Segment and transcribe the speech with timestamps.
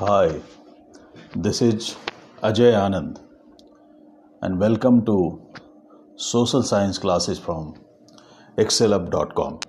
[0.00, 0.40] Hi,
[1.36, 1.94] this is
[2.42, 3.18] Ajay Anand,
[4.40, 5.16] and welcome to
[6.16, 7.74] social science classes from
[8.56, 9.60] excellup.com.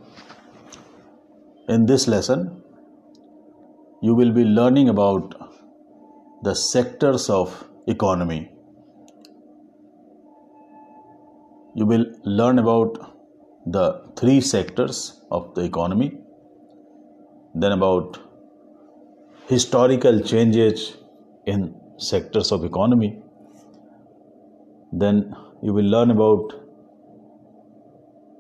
[1.67, 2.63] In this lesson,
[4.01, 5.35] you will be learning about
[6.43, 8.49] the sectors of economy.
[11.75, 12.97] You will learn about
[13.65, 16.13] the three sectors of the economy,
[17.53, 18.30] then about
[19.51, 20.95] historical changes
[21.45, 23.21] in sectors of economy,
[24.93, 26.53] then you will learn about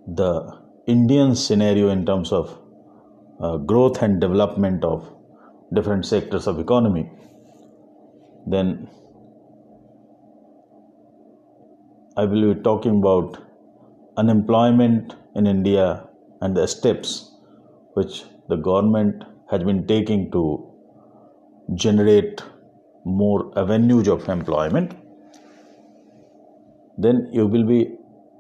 [0.07, 0.57] the
[0.87, 2.57] Indian scenario in terms of
[3.41, 5.13] uh, growth and development of
[5.73, 7.09] different sectors of economy.
[8.47, 8.89] Then
[12.15, 13.37] I will be talking about
[14.15, 16.07] unemployment in India
[16.39, 17.31] and the steps
[17.95, 20.70] which the government has been taking to
[21.75, 22.41] generate
[23.05, 24.93] more avenues of employment.
[26.97, 27.95] Then you will be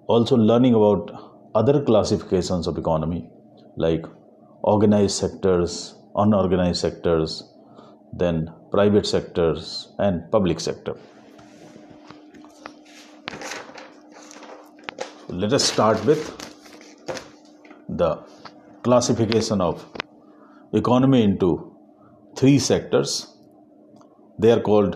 [0.07, 1.11] also learning about
[1.55, 3.29] other classifications of economy
[3.77, 4.05] like
[4.63, 7.43] organized sectors, unorganized sectors,
[8.13, 10.95] then private sectors and public sector.
[15.29, 16.37] Let us start with
[17.87, 18.19] the
[18.83, 19.85] classification of
[20.73, 21.70] economy into
[22.41, 23.11] three sectors.
[24.39, 24.93] They are called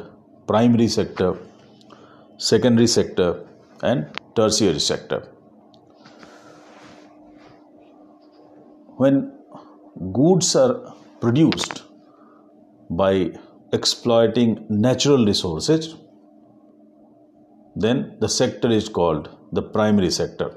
[0.48, 1.38] primary sector,
[2.38, 3.46] secondary sector,
[3.84, 5.20] and tertiary sector.
[8.98, 9.32] When
[10.12, 11.84] goods are produced
[12.90, 13.32] by
[13.74, 15.96] exploiting natural resources,
[17.76, 20.56] then the sector is called the primary sector.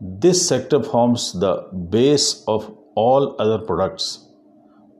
[0.00, 4.28] This sector forms the base of all other products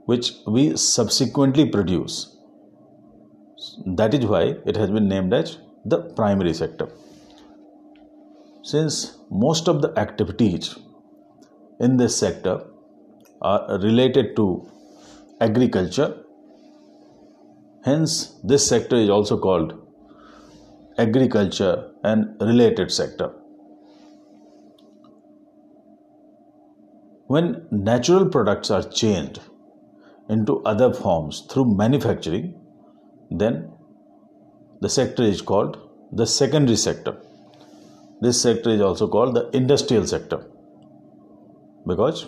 [0.07, 2.37] which we subsequently produce.
[3.87, 6.89] That is why it has been named as the primary sector.
[8.63, 10.77] Since most of the activities
[11.81, 12.65] in this sector
[13.43, 14.71] are related to
[15.41, 16.25] agriculture,
[17.85, 19.81] hence, this sector is also called
[20.99, 23.33] agriculture and related sector.
[27.27, 29.41] When natural products are changed
[30.29, 32.55] into other forms through manufacturing,
[33.31, 33.71] then
[34.81, 35.79] the sector is called
[36.13, 37.17] the secondary sector.
[38.21, 40.47] This sector is also called the industrial sector
[41.87, 42.27] because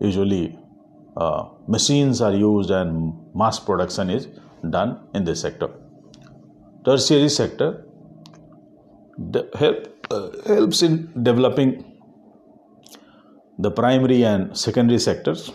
[0.00, 0.58] usually
[1.16, 4.28] uh, machines are used and mass production is
[4.70, 5.70] done in this sector.
[6.84, 7.84] Tertiary sector
[9.54, 11.95] help, uh, helps in developing
[13.58, 15.50] the primary and secondary sectors.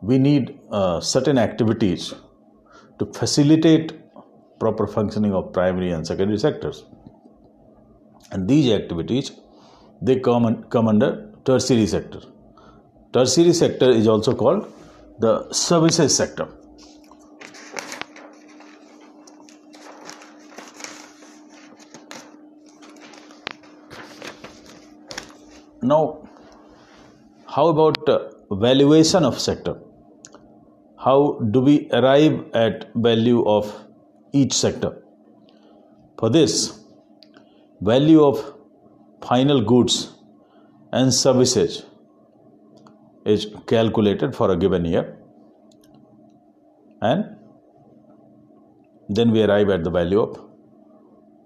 [0.00, 2.14] We need uh, certain activities
[2.98, 3.92] to facilitate
[4.58, 6.84] proper functioning of primary and secondary sectors
[8.30, 9.32] and these activities
[10.02, 12.20] they come, come under tertiary sector
[13.12, 14.72] tertiary sector is also called
[15.20, 16.48] the services sector
[25.82, 26.28] now
[27.46, 28.18] how about uh,
[28.50, 29.80] valuation of sector?
[30.98, 33.72] How do we arrive at value of
[34.32, 35.02] each sector?
[36.18, 36.78] For this
[37.80, 38.54] value of
[39.22, 40.12] final goods
[40.92, 41.86] and services
[43.24, 45.16] is calculated for a given year.
[47.00, 47.36] And
[49.08, 50.38] then we arrive at the value of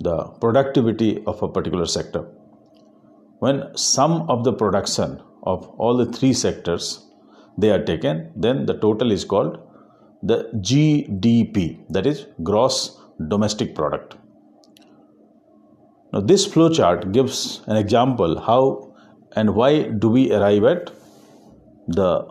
[0.01, 2.27] the productivity of a particular sector
[3.45, 3.61] when
[3.91, 5.21] sum of the production
[5.53, 6.89] of all the three sectors
[7.59, 9.55] they are taken then the total is called
[10.31, 10.39] the
[10.71, 11.65] gdp
[11.97, 12.77] that is gross
[13.35, 14.19] domestic product
[16.13, 18.95] now, this flowchart gives an example how
[19.35, 20.91] and why do we arrive at
[21.89, 22.27] the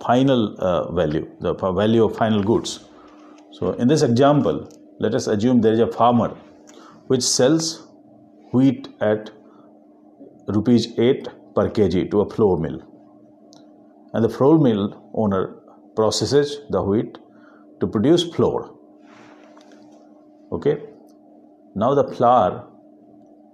[0.00, 2.84] final uh, value, the value of final goods.
[3.50, 4.68] So, in this example,
[5.00, 6.28] let us assume there is a farmer
[7.08, 7.88] which sells
[8.52, 9.30] wheat at
[10.48, 12.80] rupees 8 per kg to a flour mill.
[14.12, 15.56] And the flour mill owner
[15.94, 17.18] processes the wheat
[17.80, 18.70] to produce flour.
[20.52, 20.82] Okay.
[21.74, 22.66] Now the flour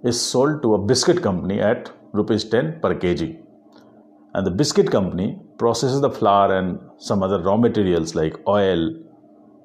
[0.03, 3.43] is sold to a biscuit company at rupees 10 per kg
[4.33, 8.81] and the biscuit company processes the flour and some other raw materials like oil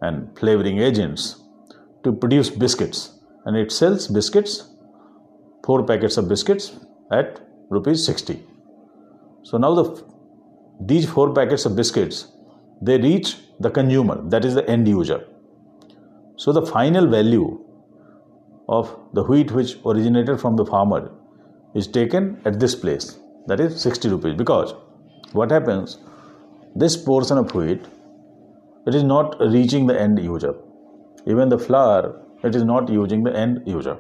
[0.02, 1.42] and flavoring agents
[2.04, 3.00] to produce biscuits
[3.44, 4.75] and it sells biscuits
[5.64, 6.66] four packets of biscuits
[7.10, 7.40] at
[7.70, 8.43] rupees 60
[9.43, 9.84] so now the
[10.81, 12.28] these four packets of biscuits
[12.81, 15.25] they reach the consumer that is the end user.
[16.37, 17.64] So the final value
[18.69, 21.10] of the wheat which originated from the farmer
[21.75, 24.34] is taken at this place that is 60 rupees.
[24.34, 24.75] Because
[25.32, 25.99] what happens
[26.76, 27.82] this portion of wheat
[28.87, 30.54] it is not reaching the end user.
[31.26, 33.99] Even the flour it is not using the end user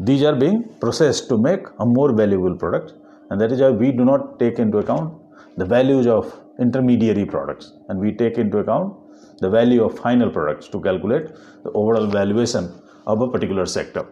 [0.00, 2.92] these are being processed to make a more valuable product
[3.30, 5.14] and that is why we do not take into account
[5.56, 8.94] the values of intermediary products and we take into account
[9.38, 11.28] the value of final products to calculate
[11.62, 12.72] the overall valuation
[13.06, 14.06] of a particular sector.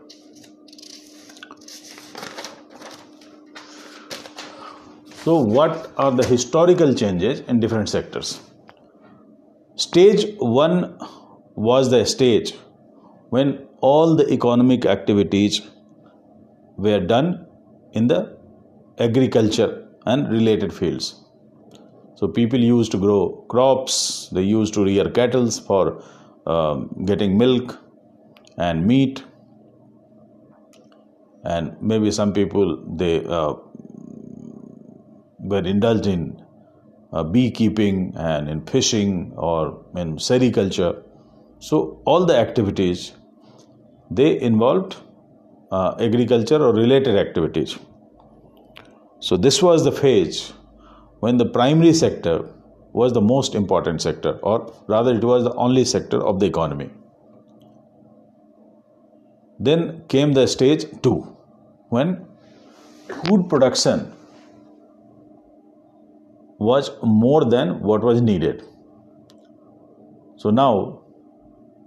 [5.25, 8.41] So what are the historical changes in different sectors?
[9.77, 10.99] Stage 1
[11.55, 12.55] was the stage
[13.31, 15.61] when all the economic activities
[16.77, 17.47] were done
[17.93, 18.39] in the
[18.99, 21.21] agriculture and related fields.
[22.15, 26.03] So people used to grow crops, they used to rear cattle for
[26.47, 27.79] um, getting milk
[28.57, 29.25] and meat,
[31.45, 33.55] and maybe some people they uh,
[35.41, 36.41] were indulged in
[37.13, 41.03] uh, beekeeping and in fishing or in sericulture.
[41.59, 43.13] So all the activities
[44.17, 44.97] they involved
[45.71, 47.79] uh, agriculture or related activities.
[49.21, 50.53] So, this was the phase
[51.21, 52.49] when the primary sector
[52.93, 56.91] was the most important sector, or rather, it was the only sector of the economy.
[59.59, 61.15] Then came the stage 2
[61.91, 62.27] when
[63.25, 64.13] food production
[66.59, 68.65] was more than what was needed.
[70.37, 71.03] So now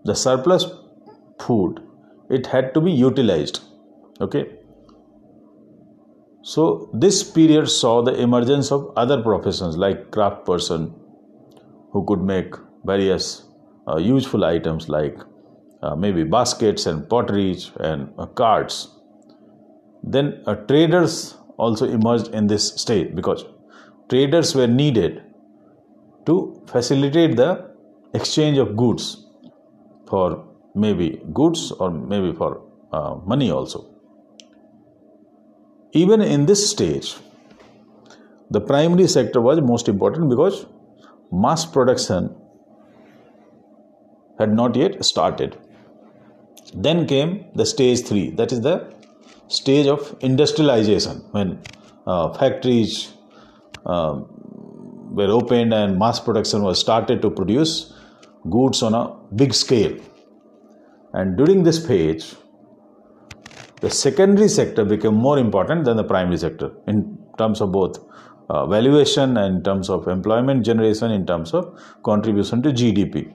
[0.06, 0.66] the surplus
[1.40, 1.85] food
[2.30, 3.62] it had to be utilized
[4.22, 4.46] okay?
[6.42, 10.94] So this period saw the emergence of other professions like craft person
[11.92, 13.44] who could make various
[13.88, 15.18] uh, useful items like
[15.82, 18.90] uh, maybe baskets and potteries and uh, cards.
[20.04, 23.46] Then uh, traders also emerged in this state because
[24.10, 25.24] traders were needed
[26.28, 27.72] to facilitate the
[28.14, 29.26] exchange of goods
[30.08, 30.46] for
[30.76, 32.62] maybe goods or maybe for
[32.92, 33.86] uh, money also.
[35.94, 37.16] Even in this stage,
[38.52, 40.66] the primary sector was most important because
[41.32, 42.36] mass production
[44.38, 45.58] had not yet started.
[46.74, 48.94] Then came the stage three, that is the
[49.48, 51.62] stage of industrialization when
[52.06, 53.14] uh, factories
[53.86, 54.20] uh,
[55.18, 57.94] were opened and mass production was started to produce
[58.50, 59.98] goods on a big scale
[61.18, 62.36] and during this phase,
[63.82, 68.00] the secondary sector became more important than the primary sector in terms of both
[68.50, 73.34] uh, valuation and in terms of employment generation, in terms of contribution to GDP.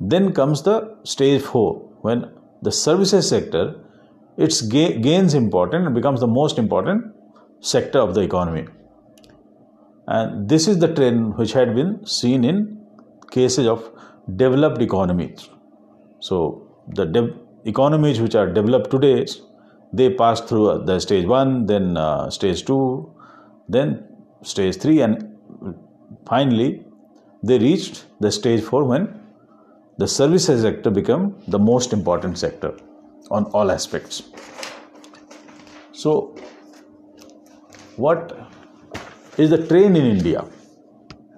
[0.00, 2.30] Then comes the stage four when
[2.62, 3.80] the services sector
[4.36, 7.14] its ga- gains important and becomes the most important
[7.60, 8.66] sector of the economy.
[10.08, 12.84] And this is the trend which had been seen in
[13.30, 13.90] cases of
[14.36, 15.48] developed economies.
[16.28, 16.36] So
[16.88, 17.34] the de-
[17.66, 19.26] economies which are developed today,
[19.92, 23.12] they pass through the stage one, then uh, stage two,
[23.68, 23.88] then
[24.42, 25.34] stage three, and
[26.26, 26.70] finally
[27.42, 29.20] they reached the stage four when
[29.98, 32.72] the services sector become the most important sector
[33.30, 34.22] on all aspects.
[35.92, 36.34] So,
[37.96, 38.36] what
[39.36, 40.44] is the trend in India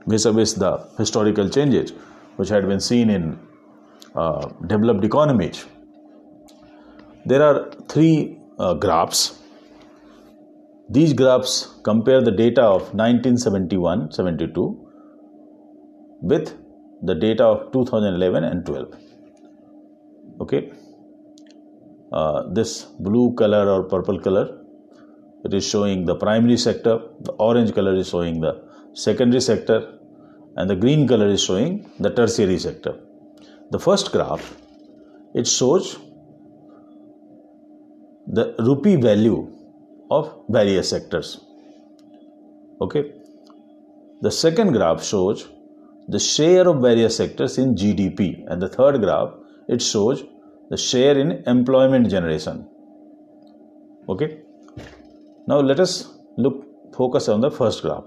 [0.07, 1.93] vis-a-vis the historical changes
[2.37, 3.46] which had been seen in
[4.17, 5.65] uh, developed economies.
[7.25, 9.41] There are three uh, graphs.
[10.89, 14.89] These graphs compare the data of 1971 72
[16.23, 16.55] with
[17.03, 18.95] the data of 2011 and 12.
[20.41, 20.73] Okay,
[22.13, 24.47] uh, this blue color or purple color
[25.47, 28.53] it is showing the primary sector, the orange color is showing the
[28.95, 29.79] secondary sector,
[30.57, 32.95] and the green color is showing the tertiary sector.
[33.71, 34.57] The first graph,
[35.35, 35.99] it shows
[38.27, 39.53] the rupee value
[40.11, 41.41] of various sectors.
[42.81, 43.13] Okay.
[44.23, 45.49] The second graph shows
[46.09, 49.35] the share of various sectors in GDP, and the third graph
[49.69, 50.23] it shows
[50.71, 52.69] the share in employment generation.
[54.09, 54.43] Okay.
[55.49, 58.05] Now let us look focus on the first graph.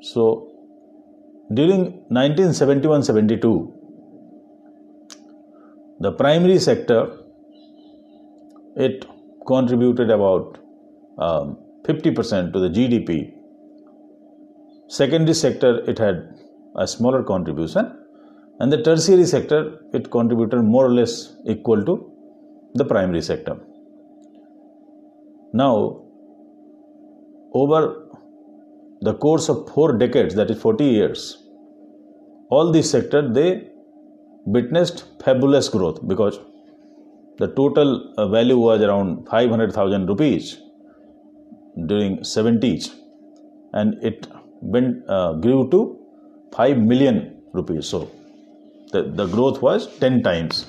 [0.00, 0.50] So
[1.52, 3.83] during 1971-72
[6.00, 7.18] the primary sector,
[8.76, 9.04] it
[9.46, 10.58] contributed about
[11.18, 13.32] um, 50% to the GDP
[14.88, 16.16] secondary sector it had
[16.76, 17.98] a smaller contribution.
[18.60, 22.10] And the tertiary sector it contributed more or less equal to
[22.74, 23.56] the primary sector.
[25.52, 26.02] Now
[27.52, 28.08] over
[29.00, 31.42] the course of four decades that is 40 years
[32.50, 33.68] all these sectors they
[34.46, 36.38] witnessed fabulous growth because
[37.38, 40.58] the total uh, value was around 500000 rupees
[41.86, 42.94] during 70s
[43.72, 44.26] and it
[44.60, 45.98] went, uh, grew to
[46.54, 47.86] 5 million rupees.
[47.86, 48.10] So
[48.92, 50.66] the, the growth was 10 times.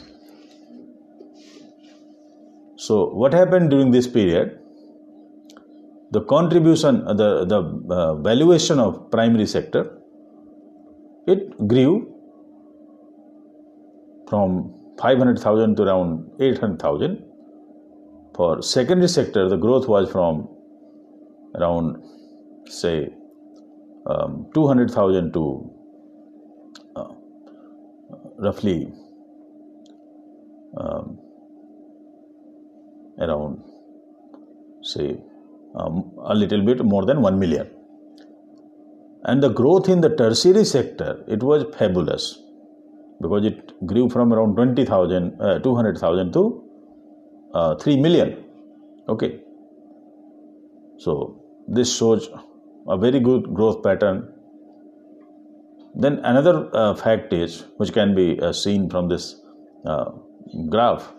[2.77, 4.60] So what happened during this period?
[6.12, 7.60] The contribution uh, the the
[7.94, 9.98] uh, valuation of primary sector
[11.27, 12.14] it grew
[14.27, 17.24] from 500,000 to around 800,000.
[18.36, 20.50] For secondary sector, the growth was from
[21.55, 22.03] around,
[22.67, 23.13] say,
[24.08, 25.72] um, 200,000 to
[26.96, 27.08] uh,
[28.39, 28.91] roughly
[30.77, 31.20] um,
[33.20, 33.63] around,
[34.82, 35.17] say,
[35.75, 37.70] um, a little bit more than 1 million.
[39.24, 42.44] And the growth in the tertiary sector, it was fabulous
[43.22, 46.63] because it grew from around 20,000, uh, 200,000 to
[47.53, 48.43] uh, 3 million.
[49.07, 49.41] Okay.
[50.98, 52.29] So, this shows
[52.88, 54.31] a very good growth pattern.
[55.95, 59.41] Then, another uh, fact is, which can be uh, seen from this
[59.86, 60.12] uh,
[60.69, 61.13] graph,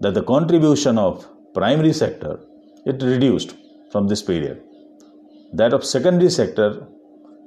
[0.00, 2.40] that the contribution of primary sector
[2.84, 3.54] it reduced
[3.90, 4.62] from this period.
[5.52, 6.86] That of secondary sector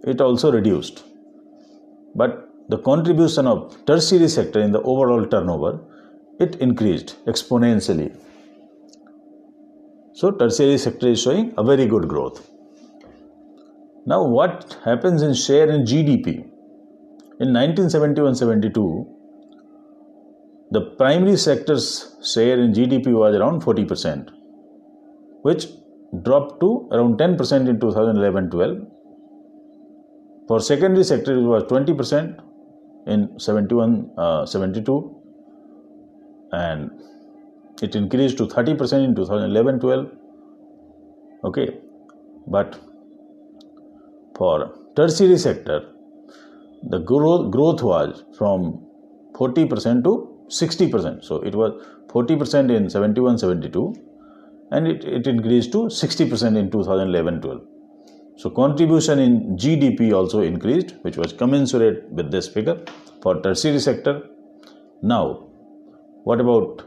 [0.04, 1.04] it also reduced.
[2.16, 5.80] But the contribution of tertiary sector in the overall turnover
[6.40, 8.16] it increased exponentially.
[10.14, 12.48] So tertiary sector is showing a very good growth.
[14.06, 16.28] Now what happens in share in gdp
[17.42, 19.16] in 1971-72
[20.72, 24.30] the primary sector's share in gdp was around 40%
[25.42, 25.68] which
[26.24, 28.88] dropped to around 10% in 2011-12
[30.48, 32.49] for secondary sector it was 20%
[33.14, 35.16] in 71 uh, 72
[36.52, 36.92] and
[37.82, 40.08] it increased to 30% in 2011 12
[41.46, 41.70] okay.
[42.48, 42.80] But
[44.36, 45.80] for tertiary sector
[46.84, 48.86] the growth, growth was from
[49.34, 50.14] 40% to
[50.48, 51.72] 60% so it was
[52.08, 53.96] 40% in 71 72
[54.72, 57.62] and it, it increased to 60% in 2011 12
[58.40, 62.78] so contribution in GDP also increased, which was commensurate with this figure
[63.22, 64.14] for tertiary sector.
[65.02, 65.50] Now,
[66.24, 66.84] what about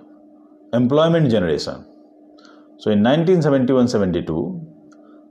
[0.73, 1.85] employment generation?
[2.78, 4.66] So in 1971-72,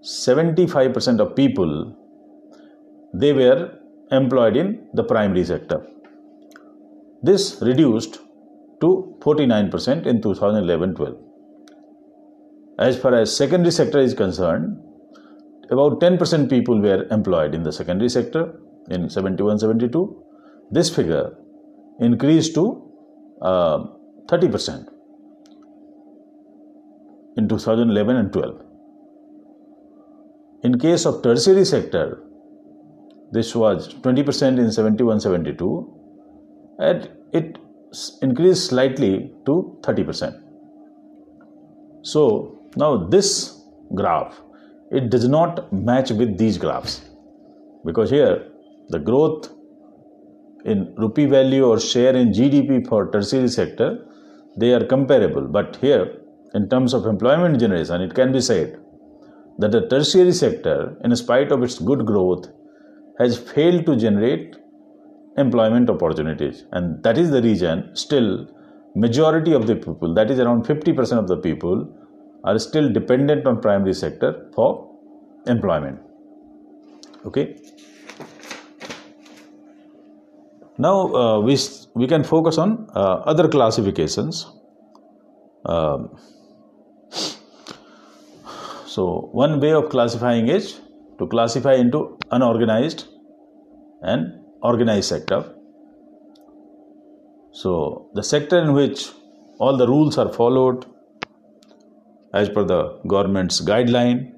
[0.03, 1.97] 75% of people
[3.15, 3.79] they were
[4.11, 5.87] employed in the primary sector.
[7.23, 8.19] This reduced
[8.81, 11.17] to 49% in 2011-12.
[12.77, 14.77] As far as secondary sector is concerned,
[15.71, 18.43] about 10% people were employed in the secondary sector
[18.89, 20.23] in 71 72
[20.71, 21.35] this figure
[21.99, 22.65] increased to
[23.41, 23.79] uh,
[24.27, 24.87] 30%
[27.37, 28.61] in 2011 and 12
[30.63, 32.21] in case of tertiary sector
[33.31, 35.97] this was 20% in 71 72
[36.79, 37.57] and it
[38.21, 40.41] increased slightly to 30%
[42.01, 42.21] so
[42.75, 43.29] now this
[43.95, 44.41] graph
[44.91, 47.01] it does not match with these graphs.
[47.85, 48.47] Because here
[48.89, 49.49] the growth
[50.65, 54.05] in rupee value or share in GDP for tertiary sector
[54.57, 55.47] they are comparable.
[55.47, 56.17] But here
[56.53, 58.79] in terms of employment generation it can be said
[59.59, 62.47] that the tertiary sector in spite of its good growth
[63.19, 64.55] has failed to generate
[65.37, 66.65] employment opportunities.
[66.71, 68.47] And that is the reason still
[68.95, 71.97] majority of the people that is around 50% of the people
[72.43, 74.89] are still dependent on primary sector for
[75.47, 75.99] employment.
[77.25, 77.57] Okay?
[80.77, 81.57] Now uh, we
[81.93, 84.45] we can focus on uh, other classifications.
[85.65, 86.17] Um,
[88.87, 90.79] so one way of classifying is
[91.19, 93.07] to classify into unorganized
[94.01, 95.53] and organized sector.
[97.51, 99.09] So the sector in which
[99.59, 100.85] all the rules are followed
[102.33, 104.31] as per the government's guideline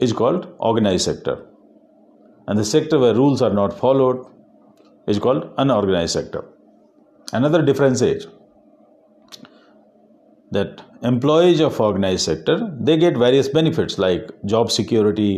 [0.00, 1.36] is called organized sector
[2.46, 4.24] and the sector where rules are not followed
[5.06, 6.44] is called unorganized sector
[7.32, 8.26] another difference is
[10.50, 15.32] that employees of organized sector they get various benefits like job security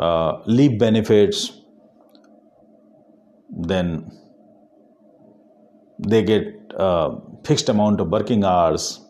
[0.00, 1.52] uh, leave benefits,
[3.50, 4.10] then
[5.98, 6.44] they get
[6.76, 9.00] uh, fixed amount of working hours.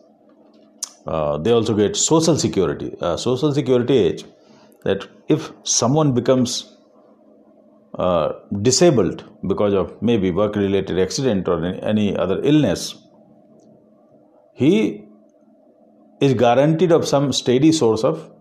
[1.05, 2.95] Uh, they also get social security.
[3.01, 4.23] Uh, social security age
[4.83, 6.77] that if someone becomes
[7.95, 12.95] uh, disabled because of maybe work related accident or any other illness,
[14.53, 15.05] he
[16.19, 18.31] is guaranteed of some steady source of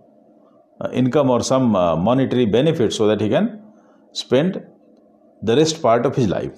[0.80, 3.62] uh, income or some uh, monetary benefit so that he can
[4.12, 4.62] spend
[5.42, 6.52] the rest part of his life.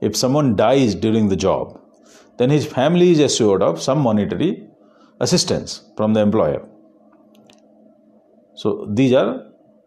[0.00, 1.80] If someone dies during the job,
[2.38, 4.68] then his family is assured of some monetary
[5.26, 6.62] assistance from the employer.
[8.54, 9.30] So these are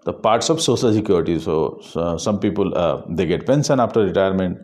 [0.06, 1.40] the parts of social security.
[1.40, 4.60] So, so some people uh, they get pension after retirement,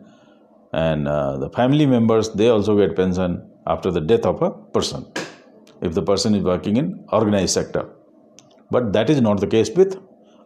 [0.72, 5.06] and uh, the family members they also get pension after the death of a person
[5.82, 7.84] if the person is working in organized sector.
[8.70, 9.98] But that is not the case with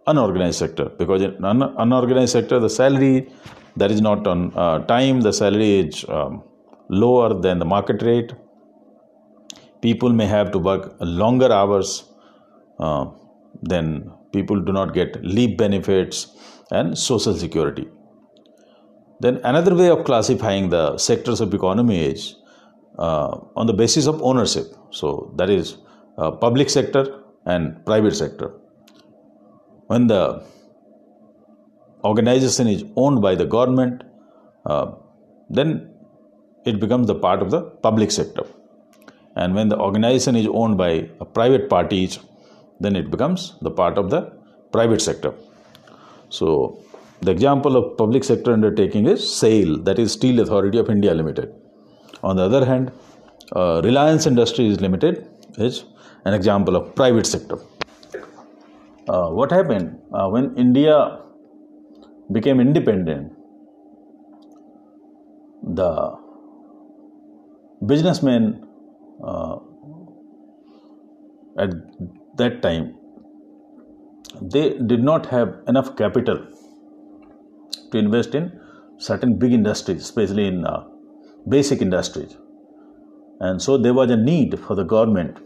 [0.06, 3.28] unorganized sector because in un- unorganized sector the salary
[3.76, 6.42] that is not on uh, time the salary is um,
[6.88, 8.32] lower than the market rate
[9.88, 10.84] people may have to work
[11.22, 11.90] longer hours
[12.78, 13.04] uh,
[13.62, 16.28] then people do not get leave benefits
[16.70, 17.86] and social security.
[19.20, 22.36] Then another way of classifying the sectors of economy is
[22.98, 24.66] uh, on the basis of ownership.
[24.90, 25.78] So that is
[26.18, 28.52] uh, public sector and private sector.
[29.86, 30.44] When the
[32.04, 34.02] organization is owned by the government,
[34.66, 34.92] uh,
[35.48, 35.94] then
[36.64, 38.44] it becomes the part of the public sector.
[39.36, 42.18] And when the organization is owned by a private parties,
[42.80, 44.32] then it becomes the part of the
[44.72, 45.32] private sector.
[46.28, 46.82] So,
[47.20, 51.54] the example of public sector undertaking is SAIL, that is Steel Authority of India Limited.
[52.22, 52.92] On the other hand,
[53.54, 55.26] uh, Reliance Industries Limited
[55.56, 55.84] is
[56.24, 57.58] an example of private sector
[59.08, 61.20] uh, what happened uh, when India
[62.32, 63.32] became independent?
[65.62, 66.16] The
[67.84, 68.65] businessmen
[69.24, 69.56] uh,
[71.58, 71.70] at
[72.36, 72.94] that time
[74.42, 76.46] they did not have enough capital
[77.90, 78.60] to invest in
[78.98, 80.84] certain big industries, especially in uh,
[81.48, 82.36] basic industries.
[83.40, 85.38] And so there was a need for the government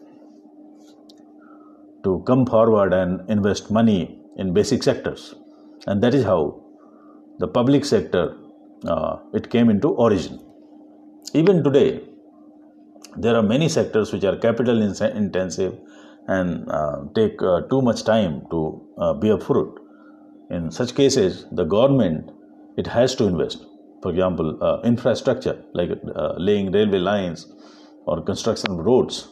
[2.05, 5.35] to come forward and invest money in basic sectors
[5.87, 6.63] and that is how
[7.39, 8.37] the public sector
[8.87, 10.39] uh, it came into origin
[11.35, 12.01] even today
[13.17, 15.79] there are many sectors which are capital intensive
[16.29, 19.81] and uh, take uh, too much time to uh, bear fruit
[20.51, 22.31] in such cases the government
[22.77, 23.67] it has to invest
[24.03, 27.47] for example uh, infrastructure like uh, laying railway lines
[28.07, 29.29] or construction of roads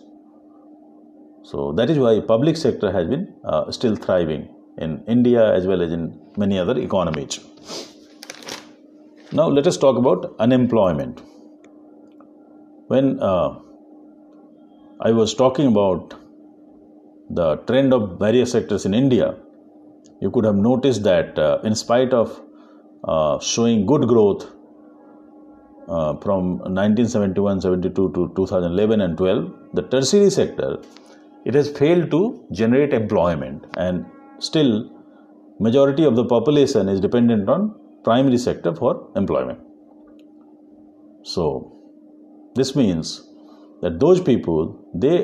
[1.50, 5.82] so that is why public sector has been uh, still thriving in India as well
[5.82, 7.40] as in many other economies.
[9.32, 11.22] Now let us talk about unemployment.
[12.88, 13.18] When
[15.00, 16.14] I was talking about
[17.30, 19.36] the trend of various sectors in India,
[20.20, 22.40] you could have noticed that uh, in spite of
[23.04, 24.46] uh, showing good growth
[25.88, 30.78] uh, from 1971 72 to 2011 and 12, the tertiary sector
[31.44, 33.64] it has failed to generate employment.
[33.76, 34.04] And
[34.40, 34.90] still
[35.60, 39.60] majority of the population is dependent on primary sector for employment.
[41.22, 41.72] So
[42.56, 43.27] this means
[43.82, 44.60] that those people
[45.04, 45.16] they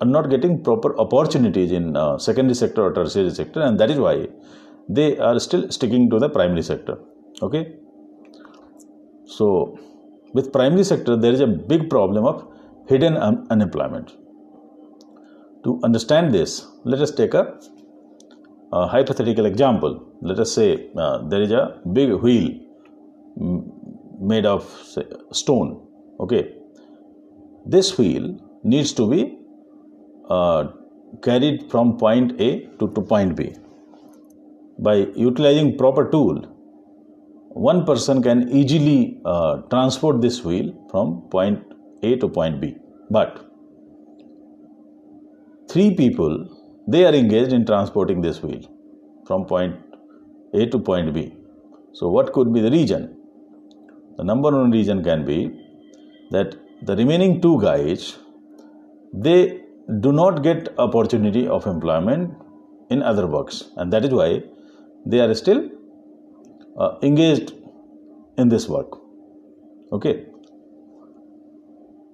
[0.00, 3.98] are not getting proper opportunities in uh, secondary sector or tertiary sector and that is
[3.98, 4.16] why
[4.88, 6.96] they are still sticking to the primary sector
[7.42, 7.64] okay
[9.36, 9.78] so
[10.32, 12.46] with primary sector there is a big problem of
[12.88, 14.10] hidden un- unemployment
[15.64, 17.58] to understand this, let us take a,
[18.72, 20.06] a hypothetical example.
[20.22, 22.50] Let us say uh, there is a big wheel
[24.20, 25.86] made of say, stone.
[26.18, 26.54] Okay,
[27.66, 29.38] this wheel needs to be
[30.28, 30.68] uh,
[31.22, 33.54] carried from point A to, to point B.
[34.78, 36.46] By utilizing proper tool,
[37.50, 41.62] one person can easily uh, transport this wheel from point
[42.02, 42.76] A to point B.
[43.10, 43.46] But
[45.68, 46.56] three people
[46.88, 48.62] they are engaged in transporting this wheel
[49.26, 49.76] from point
[50.54, 51.34] A to point B.
[51.92, 53.16] So what could be the reason?
[54.16, 55.38] The number one reason can be
[56.30, 58.18] that the remaining two guys
[59.12, 59.60] they
[60.00, 62.34] do not get opportunity of employment
[62.90, 63.70] in other works.
[63.76, 64.42] And that is why
[65.04, 65.68] they are still
[66.78, 67.52] uh, engaged
[68.36, 68.98] in this work.
[69.92, 70.26] Okay.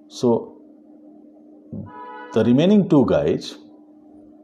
[0.07, 0.61] So
[2.33, 3.57] the remaining two guys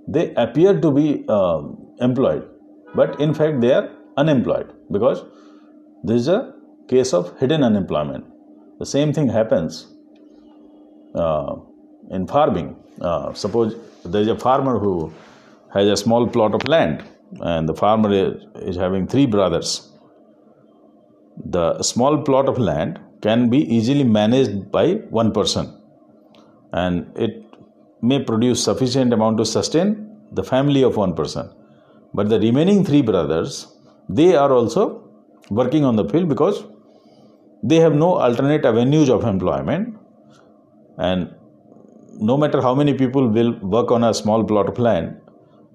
[0.08, 1.62] they appear to be uh,
[2.02, 2.48] employed,
[2.94, 5.24] but in fact they are unemployed because
[6.04, 6.54] this is a
[6.90, 8.26] case of hidden unemployment.
[8.80, 9.93] The same thing happens
[11.16, 12.76] in farming.
[13.02, 15.14] Uh, suppose there is a farmer who
[15.74, 17.04] has a small plot of land,
[17.42, 19.90] and the farmer is having three brothers.
[21.46, 25.76] The small plot of land can be easily managed by one person,
[26.72, 27.44] and it
[28.02, 31.50] may produce sufficient amount to sustain the family of one person.
[32.14, 33.68] But the remaining three brothers,
[34.10, 35.10] they are also
[35.50, 36.64] working on the field because
[37.64, 39.98] they have no alternate avenues of employment
[40.98, 41.34] and
[42.20, 45.20] no matter how many people will work on a small plot of land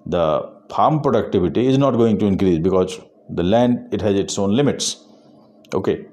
[0.06, 0.24] the
[0.70, 5.04] farm productivity is not going to increase because the land it has its own limits.
[5.74, 6.06] Okay.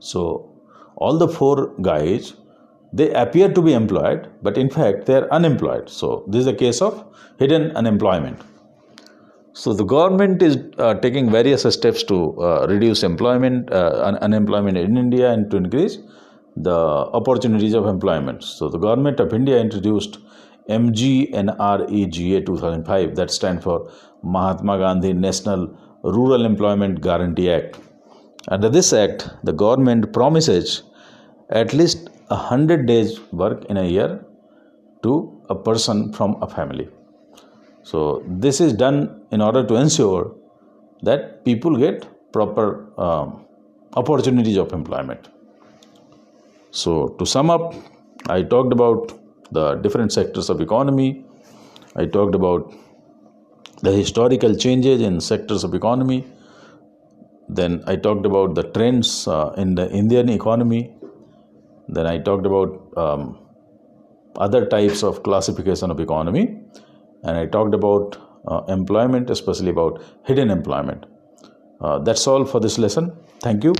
[0.00, 0.50] So
[0.96, 2.34] all the four guys
[2.92, 5.88] they appear to be employed but in fact they are unemployed.
[5.88, 7.04] So this is a case of
[7.38, 8.40] hidden unemployment.
[9.52, 14.78] So the government is uh, taking various steps to uh, reduce employment, uh, un- unemployment
[14.78, 15.98] in India and to increase
[16.62, 16.78] the
[17.18, 18.42] opportunities of employment.
[18.44, 20.18] So the government of India introduced
[20.68, 23.90] MGNREGA 2005 that stands for
[24.22, 27.78] Mahatma Gandhi National Rural Employment Guarantee Act.
[28.48, 30.82] Under this act, the government promises
[31.50, 34.24] at least 100 days work in a year
[35.02, 36.88] to a person from a family.
[37.82, 40.36] So, this is done in order to ensure
[41.02, 43.46] that people get proper um,
[43.94, 45.28] opportunities of employment.
[46.70, 47.74] So, to sum up,
[48.28, 49.12] I talked about
[49.50, 51.24] the different sectors of economy.
[51.96, 52.72] I talked about
[53.82, 56.24] the historical changes in sectors of economy.
[57.48, 60.94] Then I talked about the trends uh, in the Indian economy.
[61.88, 63.38] Then I talked about um,
[64.36, 66.60] other types of classification of economy
[67.24, 71.04] and I talked about uh, employment, especially about hidden employment.
[71.80, 73.12] Uh, that's all for this lesson.
[73.40, 73.74] Thank you.